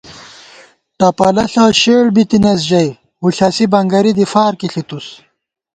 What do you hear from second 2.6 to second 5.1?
ژَئی، وُݪَسی بنگَرِی دی فارکی ݪِتُس